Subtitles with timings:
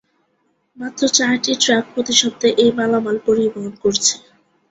[0.77, 4.13] মাত্র চারটি ট্রাক প্রতি সপ্তাহে এই মালামাল পরিবহণ করছে।